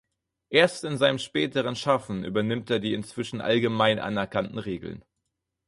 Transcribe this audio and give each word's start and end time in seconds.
Erst 0.49 0.83
in 0.83 0.97
seinem 0.97 1.19
späteren 1.19 1.75
Schaffen 1.75 2.23
übernimmt 2.25 2.71
er 2.71 2.79
die 2.79 2.95
inzwischen 2.95 3.39
allgemein 3.39 3.99
anerkannten 3.99 4.57
Regeln. 4.57 5.05